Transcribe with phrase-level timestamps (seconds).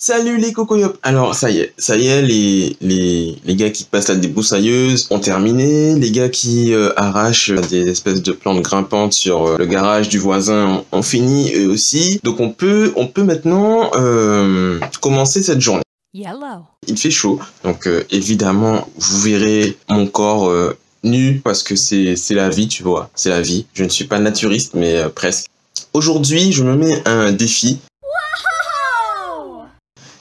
[0.00, 3.82] Salut les cocoyops Alors ça y est, ça y est, les, les, les gars qui
[3.82, 9.12] passent la débroussailleuse ont terminé, les gars qui euh, arrachent des espèces de plantes grimpantes
[9.12, 12.20] sur euh, le garage du voisin ont, fini eux aussi.
[12.22, 15.82] Donc on peut, on peut maintenant euh, commencer cette journée.
[16.14, 16.62] Yellow.
[16.86, 22.14] Il fait chaud, donc euh, évidemment vous verrez mon corps euh, nu parce que c'est
[22.14, 23.66] c'est la vie, tu vois, c'est la vie.
[23.74, 25.46] Je ne suis pas naturiste mais euh, presque.
[25.92, 27.78] Aujourd'hui, je me mets un défi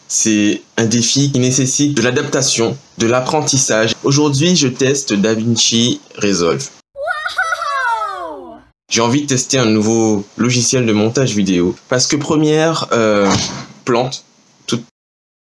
[0.07, 3.93] c'est un défi qui nécessite de l'adaptation, de l'apprentissage.
[4.03, 6.69] Aujourd'hui, je teste DaVinci Resolve.
[8.89, 13.29] J'ai envie de tester un nouveau logiciel de montage vidéo parce que première euh,
[13.83, 14.23] plante
[14.65, 14.81] tout,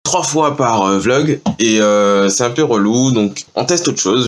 [0.05, 4.03] trois fois par euh, vlog et euh, c'est un peu relou donc on teste autre
[4.03, 4.27] chose.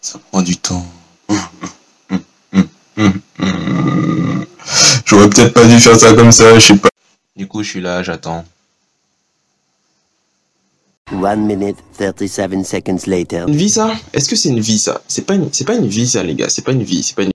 [0.00, 0.86] Ça prend du temps.
[5.04, 6.88] J'aurais peut-être pas dû faire ça comme ça, je sais pas.
[7.36, 8.44] Du coup, je suis là, j'attends.
[11.12, 13.44] One minute, 37 seconds later.
[13.48, 13.94] Une vie ça?
[14.12, 15.02] Est-ce que c'est une vie ça?
[15.08, 16.48] C'est pas une, c'est pas une vie ça les gars.
[16.48, 17.02] C'est pas une vie.
[17.02, 17.30] C'est pas une.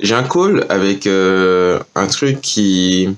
[0.00, 3.08] J'ai un call avec euh, un truc qui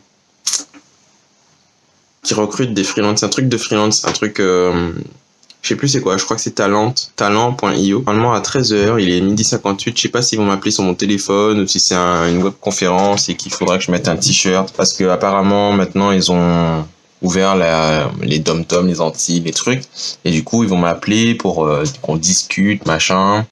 [2.23, 3.23] qui recrute des freelances.
[3.23, 4.41] Un truc de freelance, un truc.
[4.41, 4.93] euh,
[5.63, 6.17] je sais plus c'est quoi.
[6.17, 7.99] Je crois que c'est Talent, talent.io.
[8.07, 9.97] Normalement à 13h, il est midi 58.
[9.97, 13.29] Je sais pas s'ils vont m'appeler sur mon téléphone ou si c'est un- une webconférence
[13.29, 16.85] et qu'il faudra que je mette un t-shirt parce que apparemment maintenant ils ont
[17.23, 17.55] ouvert
[18.23, 19.83] les dom-toms, les Antilles, les trucs.
[20.25, 23.45] Et du coup, ils vont m'appeler pour euh, qu'on discute, machin.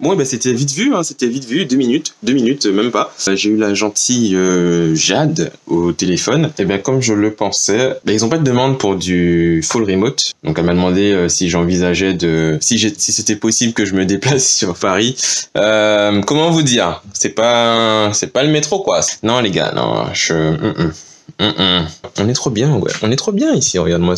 [0.00, 2.92] Bon, ben c'était vite vu, hein, c'était vite vu, deux minutes, deux minutes, euh, même
[2.92, 3.12] pas.
[3.26, 6.52] Euh, J'ai eu la gentille euh, Jade au téléphone.
[6.56, 9.82] Et bien, comme je le pensais, ben, ils ont pas de demande pour du full
[9.82, 10.34] remote.
[10.44, 14.48] Donc, elle m'a demandé si j'envisageais de, si si c'était possible que je me déplace
[14.56, 15.16] sur Paris.
[15.54, 17.02] Comment vous dire?
[17.12, 19.00] C'est pas, c'est pas le métro, quoi.
[19.24, 20.92] Non, les gars, non, je, hum.
[21.40, 21.86] Hum, hum.
[22.20, 22.92] On est trop bien, ouais.
[23.02, 24.14] On est trop bien ici, regarde-moi.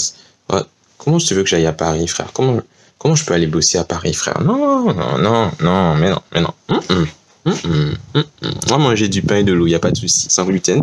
[0.98, 2.28] Comment tu veux que j'aille à Paris, frère?
[2.34, 2.60] Comment,
[3.00, 4.40] comment je peux aller bosser à Paris, frère?
[4.44, 6.54] Non, non, non, non, mais non, mais non.
[6.69, 7.06] Hum, hum.
[7.47, 8.52] Hum, hum, hum, hum.
[8.69, 10.82] Moi, manger du pain et de l'eau, y a pas de souci, sans gluten.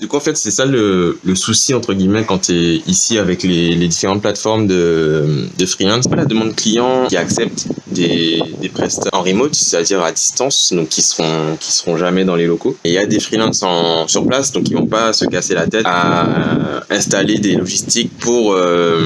[0.00, 3.16] Du coup, en fait, c'est ça le, le souci, entre guillemets, quand tu es ici
[3.16, 6.08] avec les, les différentes plateformes de, de freelance.
[6.08, 10.88] Pas la demande client qui accepte des, des prestats en remote, c'est-à-dire à distance, donc
[10.88, 12.76] qui seront, qui seront jamais dans les locaux.
[12.82, 15.54] Et il y a des freelances en, sur place, donc ils vont pas se casser
[15.54, 19.04] la tête à installer des logistiques pour, euh,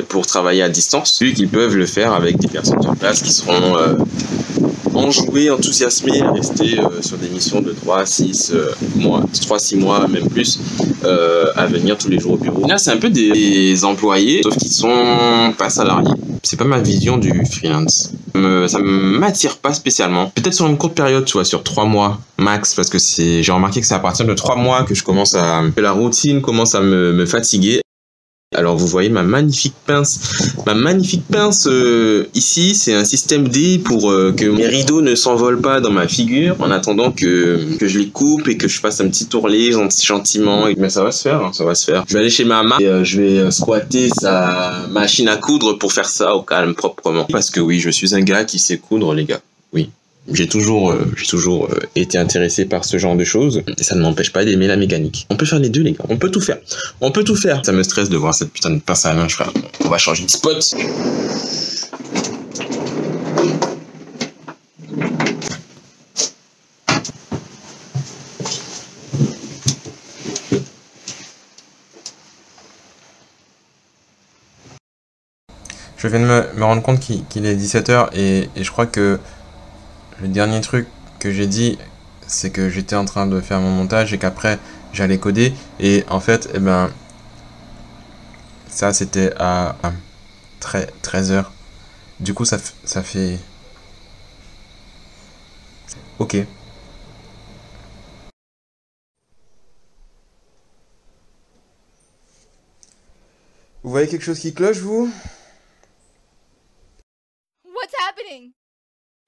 [0.00, 3.32] pour travailler à distance, vu qu'ils peuvent le faire avec des personnes sur place qui
[3.32, 3.94] seront euh,
[4.94, 9.76] enjouées, enthousiasmées à rester euh, sur des missions de 3 6 euh, mois, 3 6
[9.76, 10.58] mois même plus
[11.04, 12.66] euh, à venir tous les jours au bureau.
[12.66, 16.10] Là, c'est un peu des employés sauf qu'ils sont pas salariés.
[16.42, 18.10] C'est pas ma vision du freelance.
[18.34, 20.32] Me- ça m'attire pas spécialement.
[20.34, 23.80] Peut-être sur une courte période, tu vois, sur 3 mois max parce que j'ai remarqué
[23.80, 26.74] que c'est à partir de 3 mois que je commence à que la routine commence
[26.74, 27.80] à me, me fatiguer
[28.54, 30.20] alors vous voyez ma magnifique pince,
[30.66, 35.14] ma magnifique pince euh, ici, c'est un système D pour euh, que mes rideaux ne
[35.14, 38.80] s'envolent pas dans ma figure en attendant que, que je les coupe et que je
[38.80, 40.66] fasse un petit tourlé gent- gentiment.
[40.76, 42.04] Mais ça va se faire, hein, ça va se faire.
[42.06, 45.36] Je vais aller chez ma maman et euh, je vais euh, squatter sa machine à
[45.36, 47.24] coudre pour faire ça au calme proprement.
[47.30, 49.40] Parce que oui, je suis un gars qui sait coudre les gars.
[49.72, 49.90] Oui.
[50.30, 54.02] J'ai toujours, euh, toujours euh, été intéressé par ce genre de choses et ça ne
[54.02, 55.26] m'empêche pas d'aimer la mécanique.
[55.30, 56.04] On peut faire les deux, les gars.
[56.08, 56.58] On peut tout faire.
[57.00, 57.60] On peut tout faire.
[57.66, 59.52] Ça me stresse de voir cette putain de pince à linge, frère.
[59.84, 60.76] On va changer de spot.
[75.96, 79.18] Je viens de me, rendre compte qu'il est 17h et, et je crois que
[80.20, 80.86] le dernier truc
[81.18, 81.78] que j'ai dit,
[82.26, 84.58] c'est que j'étais en train de faire mon montage et qu'après
[84.92, 85.52] j'allais coder.
[85.80, 86.90] Et en fait, eh ben,
[88.68, 89.92] ça c'était à, à
[90.60, 91.46] 13h.
[92.20, 93.38] Du coup, ça, ça fait.
[96.18, 96.36] Ok.
[103.82, 105.10] Vous voyez quelque chose qui cloche, vous?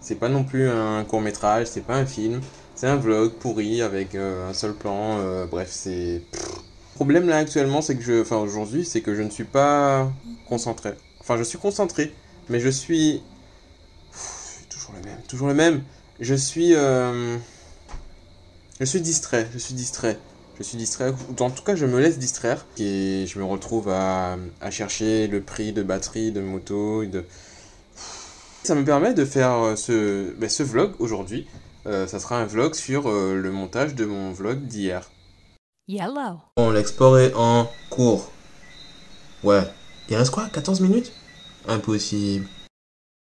[0.00, 2.40] C'est pas non plus un court métrage, c'est pas un film,
[2.74, 5.18] c'est un vlog pourri avec euh, un seul plan.
[5.18, 6.22] euh, bref, c'est.
[6.32, 8.20] Le problème là actuellement, c'est que je.
[8.20, 10.10] Enfin, aujourd'hui, c'est que je ne suis pas
[10.48, 10.92] concentré.
[11.20, 12.12] Enfin, je suis concentré,
[12.50, 13.22] mais je suis.
[14.12, 15.82] Pff, toujours le même, toujours le même.
[16.20, 16.74] Je suis.
[16.74, 17.38] euh,
[18.80, 20.18] Je suis distrait, je suis distrait.
[20.58, 24.36] Je suis distrait, en tout cas je me laisse distraire et je me retrouve à,
[24.70, 27.24] chercher le prix de batterie de moto, de,
[28.66, 31.46] ça me permet de faire euh, ce, ben, ce vlog aujourd'hui.
[31.86, 35.10] Euh, ça sera un vlog sur euh, le montage de mon vlog d'hier.
[35.86, 36.40] Yellow.
[36.56, 38.30] Bon, l'export est en cours.
[39.42, 39.62] Ouais.
[40.08, 40.48] Il reste quoi?
[40.48, 41.12] 14 minutes?
[41.68, 42.46] Impossible.